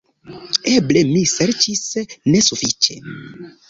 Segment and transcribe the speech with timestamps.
[0.71, 1.87] Eble mi serĉis
[2.35, 3.03] nesufiĉe.